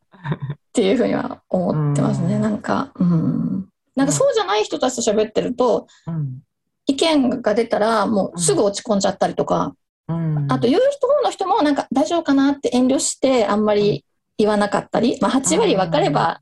[0.73, 2.37] ていうふうには思ってますね。
[2.37, 2.43] うん。
[2.43, 6.41] なんか、うん、なんかそうじゃない人たちと喋ってるとうん。
[6.87, 9.75] 意見が出たらもうすぐ落ち込んじゃったりとか、
[10.09, 10.53] うん。
[10.53, 14.05] あと言う人の人もなんか大丈夫かなって遠慮してあんまり
[14.37, 16.41] 言わなかったり、まあ、8割分かれば、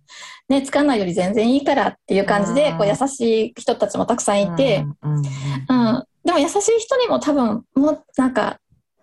[0.48, 2.78] ね、つかないより全然いいからっていう感じでうん。
[2.78, 5.22] こう優しい人たちもたくさんいて、うん、
[6.24, 8.58] でも優しい人にも多分もうなんか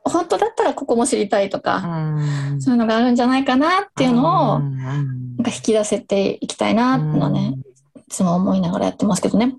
[0.09, 2.61] 本当だったらここも知りたいとか、うん。
[2.61, 7.55] そういうのがあるんじゃないかなっていうのをうんなんか引き出せていきたいなっていうのはね、
[7.95, 9.55] いつも思いながらやってますけどね。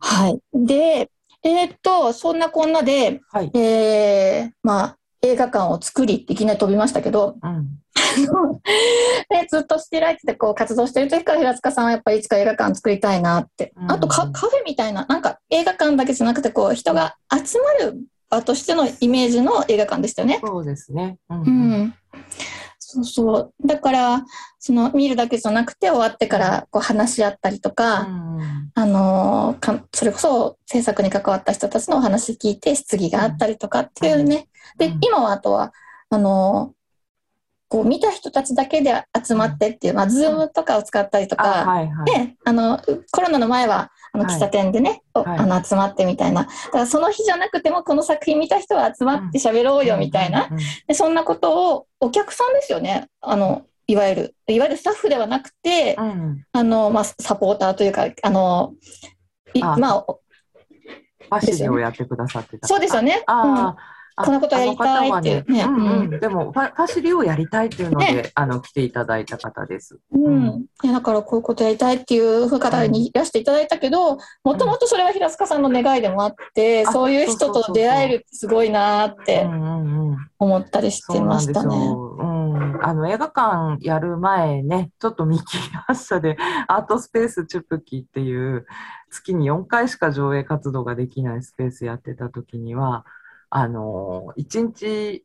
[0.00, 0.40] はい。
[0.52, 1.10] で、
[1.44, 3.50] えーっと、そんなこんなで、はい。
[3.54, 7.78] えーまあ、映画館を作りっていきなり飛びましたけど、うん。
[9.28, 13.92] でずっとしてられててこう活動してる時から平塚さんはやっぱりいつか映画館作りたいなって、うん。
[13.92, 20.40] あとカカフェみたいななんか映画館だけじゃなくてこう人が集まる場としてのイメージの映画館でしたよね。
[20.44, 21.18] そうですね。
[21.30, 21.94] うんうん、
[22.78, 23.52] そうそう。
[23.64, 24.24] だから
[24.58, 28.26] その見るだけじゃなくて終わってからこう話し合ったりとか、うん
[28.74, 29.56] あの
[29.94, 34.98] それこそ制作に関わった人たちのお話聞いて質疑があったりとかっていうね、でうん。
[35.00, 35.72] 今はあとは
[36.10, 36.76] あのー
[37.68, 42.26] こう見た人たちだけで集まってっていう、まあ、ズームとかを使ったりとあか、はいはい。
[42.26, 45.38] であのコロナの前はあのはい喫茶店でね、おはい。
[45.38, 46.44] あの集まってみたいな。
[46.44, 50.48] だからその日じゃなくてもこの作品見た人は集まって喋ろうよみたいな、
[50.86, 53.08] でそんなことをお客さんですよね。
[53.20, 56.08] あのいわゆるいわゆるスタッフではなくて、うん。
[56.08, 58.74] うんあのまあ、サポーターというかあの
[59.78, 60.20] まあお
[61.28, 62.66] パシリをやってくださってた。
[62.66, 62.66] 方。
[62.66, 63.22] そうですよね。
[63.26, 63.34] うん。
[63.34, 63.76] ああ、
[64.16, 65.28] こんなことやりたいって。
[65.28, 65.64] いうねね。
[65.64, 68.32] うんううん、でもパパシリをやりたいっていうので、ね。
[68.34, 69.98] あの来ていただいた方です。
[70.12, 70.66] うん。
[70.82, 80.16] いやだからこういうことやりたいっていう方にいらしていただいたけどもともとそれは平塚さんの願いでもあって、あそういう人と出会えるってすごいなーってうんうんうん。
[80.38, 81.76] 思ったりしてましたね。
[82.82, 86.36] あの映画館やる前ね、ちょっと見切り発車で
[86.68, 88.66] アートスペースチュプキっていう
[89.10, 93.04] 月に4回しか上映活動ができないスペースやってた時には、
[93.50, 95.24] あの1日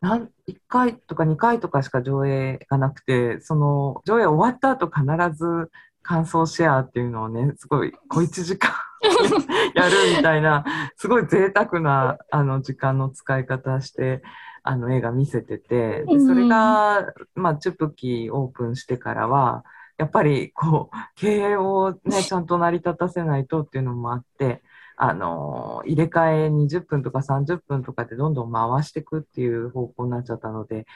[0.00, 5.04] なん1回とか2回とかしか上映がなくて、その上映終わった後必
[5.36, 5.70] ず
[6.02, 8.72] 感想シェアっていうのをね、すごい小1時間
[9.74, 10.64] やるみたいな、
[10.96, 14.22] すごい贅沢なあの時間の使い方して、
[14.62, 19.64] あの映画見せてて、でそれが、まあ、チュプキオープンしてからは、
[19.96, 24.62] やっぱりこう、経営をね、ちゃんと成り立たせないとっていうのもあって、
[24.96, 30.86] あの、入れ替え20分とか30分とかでどんどん回していくっていう方向になっちゃったので、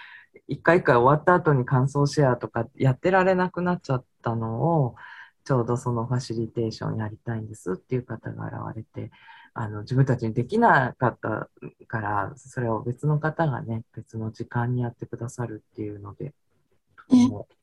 [0.48, 4.96] 一回一回終わった後に感想シェアとかやってられなくなっちゃったのを、
[5.44, 9.10] ちょうどそのファシリテーションやりたいんですっていう方が現れて、
[9.52, 11.50] あの自分たちにできなかった
[11.86, 16.34] から、それを別の方がね、別の時間にやってくださるっていうので、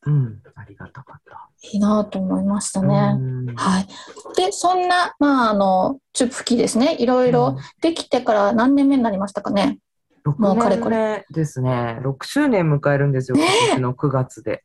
[0.06, 1.50] うん、ありがたかった。
[1.64, 3.16] いいなと思いましたね。
[3.16, 3.88] うんはい、
[4.36, 9.80] でそんな、まあ、あのチュプキですねいろいろできてから何年目になりましたかね？
[10.24, 12.00] もうかれ6こ年目ですね。
[12.02, 14.64] 6周年迎えるんですよ、ね今年の9月で。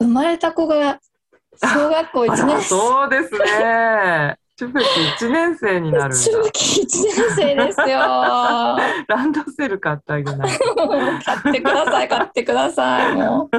[0.00, 1.00] 生まれた子が
[1.62, 4.36] 小学校1あら年生そうですね。
[4.56, 6.50] チュプキ1年生になるんチュ。
[6.50, 7.98] キ1年生ですよ。
[9.06, 10.88] ランドセル買ってあげないと。
[11.24, 13.56] 買ってください買ってくださいもう。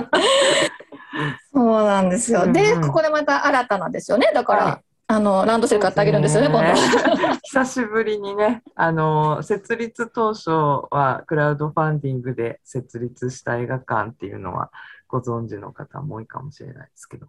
[1.54, 2.52] そうなんですよ。
[2.52, 6.74] でうんうんここでまた新たなですよねだから、はいあのランドセル買ってあげるんですよね今度。
[7.42, 10.50] 久しぶりにね、あの、設立当初
[10.92, 14.70] はクラウドファンディングで設立した映画館っていうのは
[15.08, 17.28] ご存知の方も多いかもしれないですけど、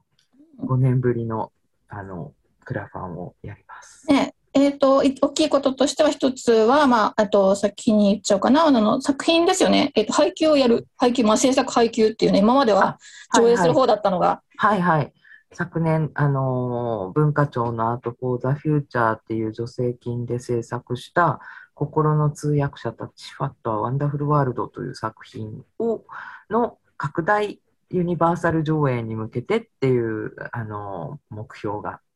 [0.58, 1.52] 5年ぶりの、
[1.88, 2.32] あの、
[2.68, 4.06] クラファンをやります。
[4.08, 8.66] ねえー、とい大きいこととしては一つは、まあ、あと先に言っちゃおうかな。
[8.66, 10.86] あの作品ですよね、えー、と配給をやる。
[10.98, 12.40] 配給、まあ、制作配給っていうね。
[12.40, 12.98] 今までは
[13.30, 15.12] あ上映する方だったのが、はいはい。
[15.54, 21.40] 昨年、あのー文化庁のアート・フォー・ザ・フューチャーっていう助成金で制作した
[21.72, 26.04] 心の通訳者たち What a Wonderful World という作品を
[26.50, 32.07] の拡大ユニバーサル上映に向けてっていう、あのー目標がひ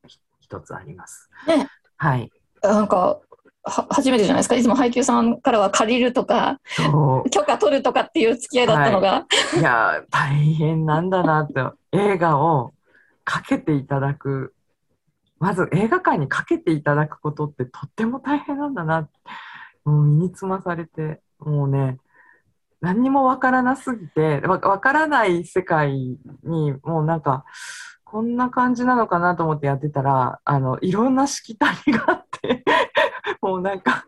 [0.53, 1.31] 一つあります。
[1.47, 2.31] ねはい。
[2.63, 3.21] なんか
[3.65, 4.57] は初めてじゃないですか？
[4.57, 9.25] いつも配給さんからは借りるとかそ許可取るとかっていう付き合いだったのが、
[9.57, 9.59] う。
[9.61, 11.55] いや、大変なんだなって、
[11.93, 12.75] 映画を
[13.25, 14.53] かけていただく、
[15.39, 19.09] まず映画館にかけていただくことってとっても大変なんだな。
[19.85, 21.99] もう身につまされて、もうね、
[22.81, 25.93] 何にもわからなすぎて、わわからない世界
[26.43, 27.45] にもうなんか、
[28.13, 32.63] こんな感じなのかなと思ってやってたら、あの、いろんなしきたりがあって、
[33.41, 34.05] もうなんか、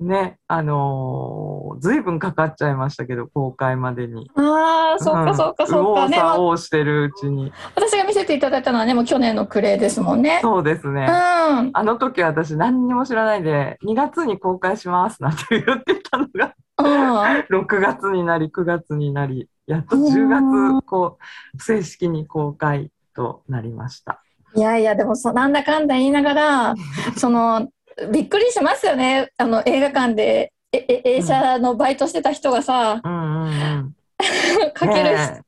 [0.00, 4.30] ね、あのー、ずいぶんかかっちゃいましたけど、公開までに。
[4.34, 7.50] ああそうかそうかそうか、ね、まあ右往左往してるうちに。
[7.74, 10.40] 私が見せていただいたのはねもう去年の暮れですもんね。
[10.42, 11.02] そうですね。
[11.02, 17.20] うん、あの時私何にも知らないで、2月に公開しますなんて言ってたのが、うん、
[17.64, 21.18] 6月になり、9月になり、やっと10月、こ
[21.54, 24.22] う、正式に公開となりました。
[24.56, 26.74] いやいやでもそなんだかんだ言いながら
[27.16, 27.68] その
[28.10, 29.30] びっくりしますよね。
[29.36, 33.94] あの映画館でええ映写のバイトしてた人がさ、うんうんうん。
[34.74, 35.42] かける、ね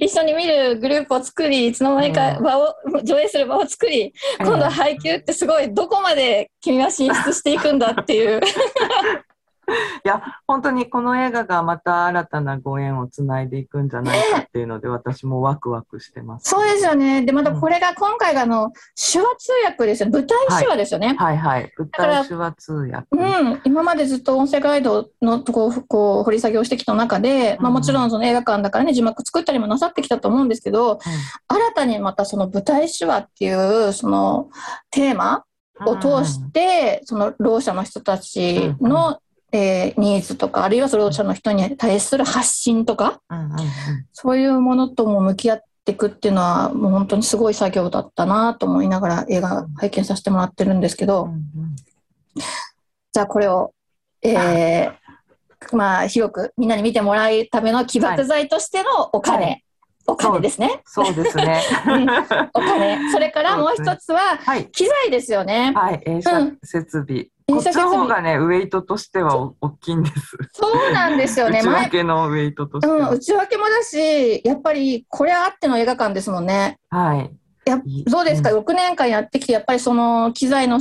[0.00, 8.40] 一緒に見るグループを作りいつの間にか場を、上映する場を作りえ今度は配給ってすごいどこまで君は進出していくんだっていう
[10.04, 16.50] いや、本当にこの映画がまた新たなご縁をつないでいくんじゃないかっていうので、私もワクワクしてます。
[16.50, 17.24] そうですよね。
[17.24, 20.10] でまたこれが今回があの手話通訳ですよ。
[20.10, 21.72] 舞台手話ですよね、はいはい。
[21.78, 23.06] 舞台手話通訳。
[23.12, 27.74] うん、今までずっと音声ガイドのとこをこう掘り下げをしてきた中で、まあ、うん。
[27.74, 30.98] もちろんその映画館だからね字幕作ったりもなさってきたと思うんですけど
[31.48, 34.50] 新たにまたその舞台手話っていうその
[34.90, 35.44] テーマ
[35.86, 39.18] を通して、そのろう者の人たちの、
[39.52, 43.58] えーニーズとかあるいはそのろう者の人に対する発信とかうんうんうん
[44.12, 51.24] そういうものとも向き合っていくっていうのはもう本当にすごい作業だったなと思いながら映画拝見させてもらってるんですけど。
[51.24, 51.42] うんうん
[53.14, 53.74] じゃあこれを、
[54.22, 55.02] えー
[55.72, 59.62] まあ広くみんなに見てもらうための起爆剤としてのお金、
[60.06, 60.82] はお金ですね。
[60.84, 61.62] そうですね。
[62.52, 63.12] お金。
[63.12, 64.66] それからもう一つははい。
[64.72, 65.72] 機材ですよね。
[65.76, 66.02] はい。
[66.04, 67.28] 映写設備。
[67.48, 70.36] こっちの方がね、ウェイトとしてはお大きいんです。
[70.52, 71.60] そうなんですよね。
[71.62, 73.10] 内前訳のウェイトとしてうん、は。
[73.10, 76.78] 内訳もだし、やっぱりこれあっての映画館ですもんね。
[76.90, 77.30] はい。
[77.64, 80.80] やいどうですか、うん6年間やってきて、やっぱりその機材の、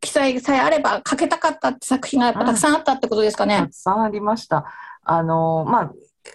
[0.00, 3.72] 機材さえあればかけたかったって作品がやっぱたくさんあったってことですかたねく。
[3.72, 4.64] さんありました。
[5.02, 5.92] あの、まあ、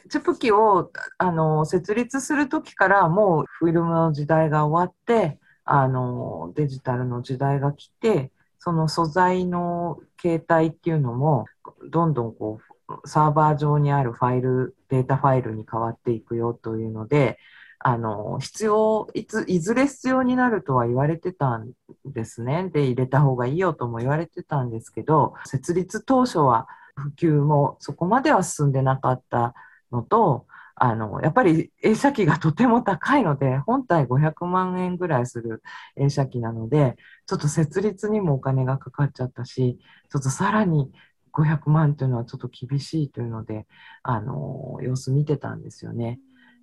[0.09, 8.31] チュプキをあの設立する時からもうフィルムの時代が終わってあのデジタルの時代が来て
[8.63, 11.45] その素材の形態っていうのも
[11.89, 17.39] どんどんこうサーバー上にあるファイルデータファイルに変わっていくよというので
[17.79, 21.71] あの必要いついずれ必要になるとは言われてたん
[22.05, 22.69] ですね。
[22.71, 29.55] で入れた方がいいよとも言われてたんですけど設立当初は普及もそこまでは進んでなかった
[29.91, 35.61] のとあのやっぱり映写機がとても高いので 本体500万円ぐらいする
[35.95, 39.79] 映写機なのでちょっと設立にもお金がかかっちゃったし
[40.09, 40.91] ちょっとさらに
[41.33, 43.67] 500万というのはちょっと厳しいというので
[44.03, 46.19] あの様子見てたんですよね。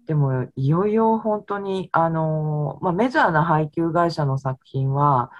[0.06, 5.30] でもいよいよ本当にあの、まあ、メジャーな配給会社の作品は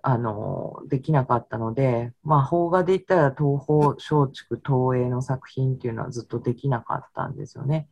[0.00, 7.88] あのできなかったので、まあ、邦画で言ったら東宝松竹東映の作品っていうのはずっとできなかったんですよね。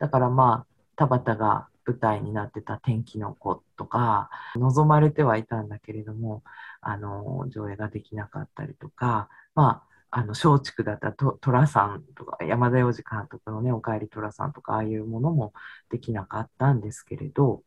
[0.00, 6.42] だからまあ田畑が舞台になってた「天気の子」とか望まれてはいたんだけれども
[6.80, 15.52] あの上映ができなかったりとかまああの松竹だった寅さんとか山田洋次監督のね「おかえり寅さん」とかああいうものも
[15.88, 17.62] できなかったんですけれど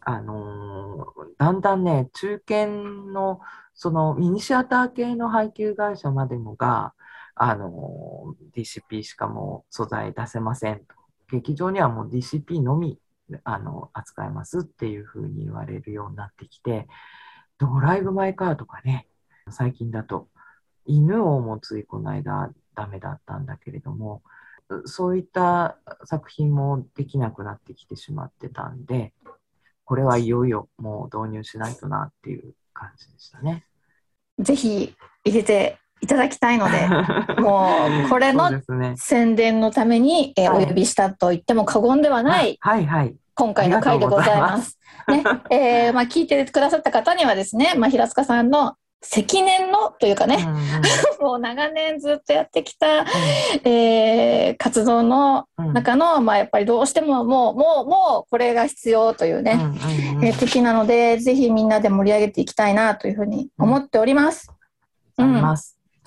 [0.00, 1.06] あの
[1.38, 2.66] だんだんね中堅
[3.12, 3.40] の
[3.74, 6.94] そのミニシアター系の配給会社までもが
[7.34, 10.94] あの DCP しかも素材出せませんと
[11.30, 12.98] 劇場にはもう DCP のみ
[13.44, 16.86] あの扱いますっていうふうに言われるようになってきて
[17.58, 19.08] ドライブ・マイ・カーとかね
[19.50, 20.28] 最近だと
[20.84, 24.22] 犬王もついこの間ダメだったんだけれども
[24.84, 29.12] そういった作品もできなくなってきてしまってたんで
[29.84, 33.64] これはいよいよもう導入しないとなっていう感じでしたね。
[34.38, 34.94] ぜひ
[35.24, 36.88] 入れていただきたいので、
[37.40, 37.70] も
[38.06, 38.50] うこれの。
[38.96, 40.64] 宣伝のために、えーはい。
[40.64, 43.14] お呼びしたと言っても過言ではないはいはい。
[43.34, 44.78] 今回の回でございます。
[45.08, 50.38] ね、 えーまあ聞いてくださった方にはですね、まあ平塚さんの積年のというかね、
[51.20, 53.04] もう長年ずっとやってきた、
[53.64, 59.60] えー、活動の中の、まあ、やっぱりどうしてももうもうもうこれが必要というね、
[60.22, 64.50] えー、的なのでぜひみんなで盛り上げていきたいなというふうに思っております。
[65.18, 65.42] うん、うん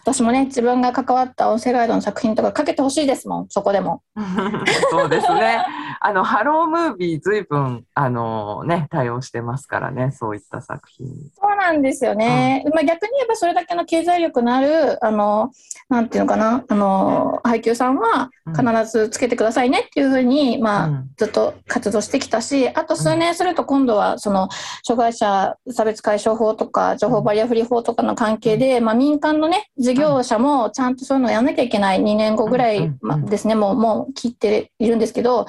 [0.02, 3.50] 私もね自分が関わった音声ガイドの作品とかかけてほしいですもん。
[3.50, 4.02] そこでも。
[4.90, 5.66] そうですね。
[6.02, 11.08] あのハロームービーずいぶんあのね対応してますからねそういった作品。
[11.36, 15.52] そうなんですよね、うん、まあ、逆に言えばそれだけの経済力のあるあの
[15.88, 24.50] なんていうのかなあの配給さんは必ずつけてくださいねっていうふうに、まあ、うん、ずっと活動してきたしあと数年すると今度はその
[24.84, 33.56] 障害者差別解消法とか情報バリアフリー法とかの関係で、まあ、民間のね事業者もちゃんとそういうのをやらなきゃいけない2年後ぐらい、まですね。
[33.56, 35.46] もうもう切っているんですけど、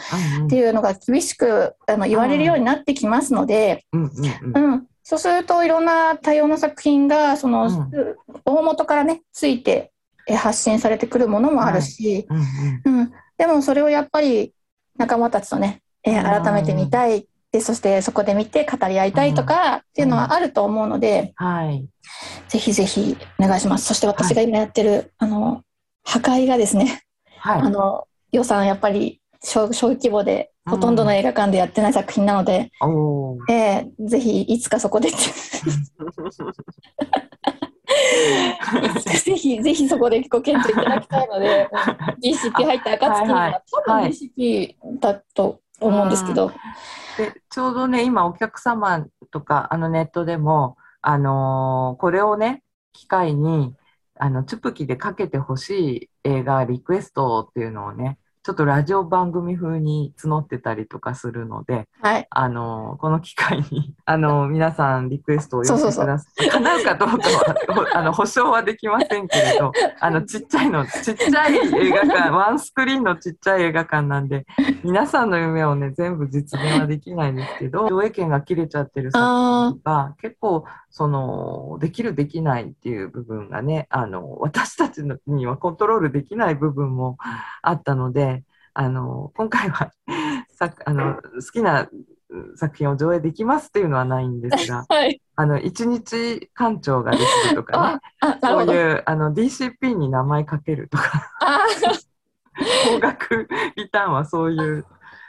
[0.46, 7.90] っていうのが厳しくあの言われるようになってきますので、うんそうするといろんな多様な作品がその、
[8.44, 9.90] 大元からねついて
[10.36, 12.28] 発信されてくるものもあるし、
[12.84, 14.54] うんでもそれをやっぱり
[14.98, 17.26] 仲間たちとね、えー、改めて見たい。
[17.50, 21.88] でそしてそこで見て語り合いたいとかっていうのはあると思うので、はい、
[22.46, 23.86] ぜひぜひお願いします。
[23.86, 25.64] そして私が今やってる、はい、あの
[26.04, 27.02] 破壊がですね、
[27.38, 32.86] はい、あの予算やっぱり小小規模でほとんどの映画館でやってない作品なので、う
[33.50, 35.10] ん、えー、ぜひいつかそこで
[39.04, 41.68] ぜひぜひそこでご検討いただきたいので
[42.22, 46.52] DCP 入った暁には、はいはい、多分 DCP だと思うんですけど。
[47.18, 52.62] でちょうどね今お客様とかあのネットでも、あのー、これをね
[52.92, 53.74] 機会に
[54.14, 66.49] あのチュプキでかけてほしい映画リクエストっていうのをねちょっとラジオ番組風に募ってたりとかするので、はい、あのこの機会に あの皆さんリクエストを寄せてください。
[66.49, 74.47] 叶うかどうかは あの保証はできませんけれど、 あのちっちゃいのちっちゃい映画館、ワンスクリーンのちっちゃい映画館なんで、
[74.82, 87.16] 皆さんの夢をね全部実現はできないんですけど、上映権が切れちゃってる作品とか結構そのできるできないっていう部分がね、あの私たちにはコントロールできない部分も
[87.62, 88.45] あったので。
[88.72, 89.91] あの今回は
[90.49, 91.20] さあの好
[91.53, 91.88] きな
[92.55, 101.30] 作品を上映できますっていうのはないんですが、 はい、あの一日館長ができるとかねそういうあの DCP に名前かけるとか
[102.88, 104.86] 高額リターンはそういう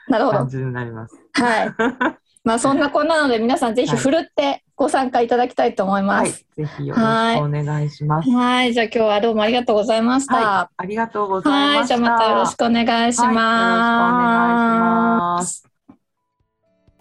[0.09, 1.19] 感じになります。
[1.33, 1.75] はい
[2.43, 6.45] まあそんなこんなので皆さんぜひふるってご参加いただきたいと思います。
[6.57, 8.29] はい、ぜひよろしくお願いします。
[8.31, 10.35] はい、じゃあ今日はどうもありがとうございました。
[10.35, 13.29] はい、ありがとうございましじゃあまたよろしくお願いします。
[13.29, 15.67] はい、よろしくお願いします。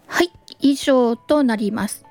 [0.08, 0.30] はい、
[0.60, 2.04] 以上となります。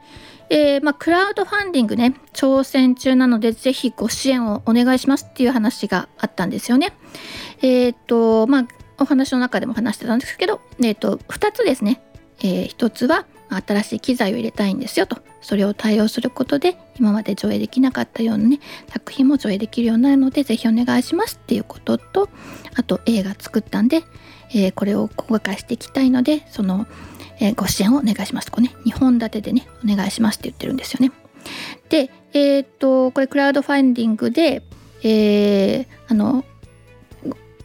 [0.49, 6.93] えー、まあ、クラウドファンディングね挑戦中なのでぜひご支援をお願いしますっていう話があったんですよね。
[7.61, 8.67] えっ、ー、とまあ
[8.97, 12.01] お話の中でも話してたんですけど、えーと、と2つですね
[12.42, 18.60] えー、一つは新しい機材を入れたいんですよとそれを対応することで今まで上映できなかったようなね
[18.90, 22.30] 作品も上映できるようになるので是非お願いしますっていうことと
[22.76, 24.04] あと映画作ったんで、
[24.52, 26.86] えー、これを公開していきたいのでその、
[27.40, 31.12] えー、ご支援をお願いしますとね2本立てでねお願いしますって言ってるんですよね。
[31.90, 34.62] でえっ、とこれクラウドファンディングで、
[35.02, 36.46] え、あの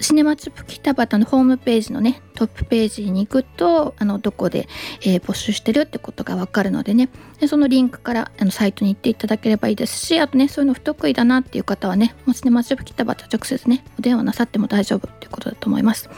[0.01, 4.69] シネマチュップ北畑のホームページのねトップページに行くとあのどこで、
[5.03, 16.11] えー、募集してるってことが分かるのでねでそのリンクからあのサイトに行っていただければいいですしあとねそういうの不得意だなっていう方はねもうシネマチュップ北畑直接ねお電話なさっても大丈夫っていうことだと思います。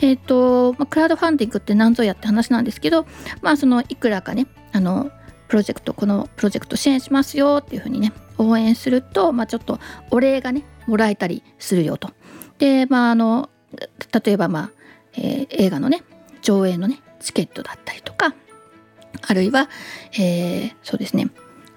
[0.00, 3.06] えっ、ー、と、まあ、クラウドファンディングって何ぞやって話なんですけど
[3.42, 5.10] まあそのいくらかねあの
[5.48, 9.78] プロジェクトこのプロジェクト支援しますよっていうふうにね応援すると、まあ、ちょっと
[10.10, 12.10] お礼がねもらえたりするよと
[12.60, 13.50] でまああの
[14.24, 14.70] 例えばまあ、
[15.14, 16.02] えー、映画のね
[16.42, 18.34] 上映のねチケットだったりとか
[19.26, 19.68] あるいは、
[20.12, 21.28] えー、そうですね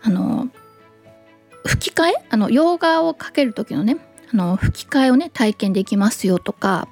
[0.01, 0.49] あの
[1.65, 3.97] 吹き替えあの洋画をかける時のね
[4.31, 6.87] あの吹き替えをね体験できますよとか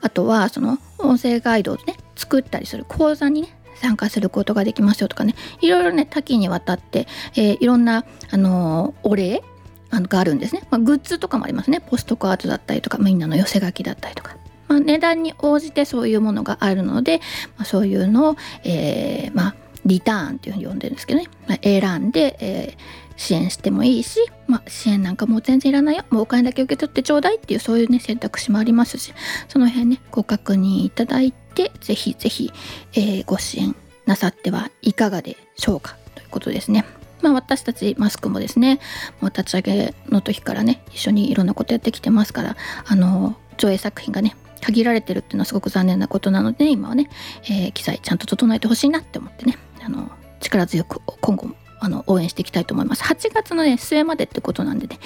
[0.00, 9.42] あとはその音声ガイドをね作ったりする講座にね参加することができますよとかねいろいろね多岐にわたって、えー、いろんなあのお礼
[9.90, 11.80] あのがあるんですね、まあ、グッズとかもありますね。
[11.80, 14.36] ポストカードだったりとかみんなの寄せ書きだったりとか、
[14.68, 17.20] まあ、値段に応じてそういうものがあるので、
[17.56, 19.54] まあ、そういうのを、えー、まあ
[19.86, 26.04] リターンっていうふうに呼んでるんですけどね、まあ、選んで、えー、支援してもいいし、まあ、支援なんかもう全然いらないよ。
[26.10, 29.14] もうお金だけ受け取ってちょうだいっていうそういうね選択肢もありますし
[29.48, 32.52] その辺ねご確認いただいてぜひぜひ、
[32.92, 33.74] えー、ご支援
[34.06, 36.84] なさってはいかがでしょうかということですね。
[37.22, 38.80] まあ、私たちマスクもですね
[39.20, 42.56] もう立ち上げの時からね一緒にいろんなことやってきてますから
[42.86, 47.08] あの上映作品がね限られてるっていうのはすごく残念なことなので、ね、今はね、
[47.44, 50.10] えー、記載ちゃんと整えてほしいなって思ってねあの
[50.40, 53.04] 力強く今後もあの応援していきたいと思います。
[53.04, 54.98] 8月のね末までってことなんでね、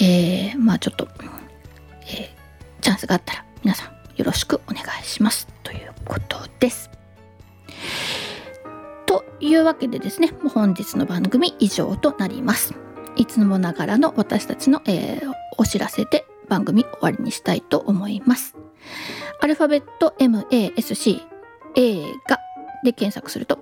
[0.00, 1.06] えー、まあちょっと、
[2.02, 6.93] えー、チャンスがあったら皆さんよろしくお願いしますということです。
[9.44, 12.72] というわけでですね、本日の番組以上となります。
[13.14, 18.56] いつもながらの私たちの、えー、お知らせで番組終わりにしたいと思います。
[19.42, 21.20] アルファベット MASC
[21.76, 22.38] 映画
[22.84, 23.58] で検索すると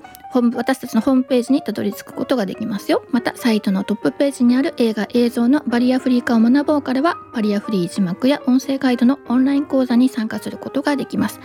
[0.54, 11.40] 私たちのホームページにたどり着くことができますよまたサイトのトップページにある映画映像のバリアフリー化を学ぼうからはバリアフリー字幕や音声ガイドのオンライン講座に参加することができます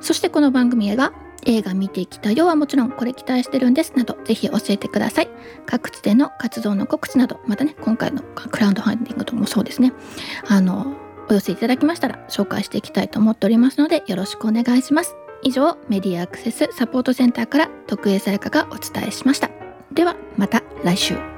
[0.00, 1.12] そしてこの番組は
[1.44, 3.92] 映画見てきたよはもちろんこれ期待してるんです。
[3.96, 5.28] などぜひ教えてください。
[5.66, 9.92] 各地での活動の告知などまたね今回のクラウドファンディングともそうですね。
[10.46, 10.96] あの
[11.28, 15.16] お寄せいただきましたら紹介していきたいと思っておりますのでよろしくお願いします。
[15.42, 19.50] 以上メディアアクセスサポートセンターから徳江さやかがお伝えしました。
[19.92, 21.31] ではまた来週。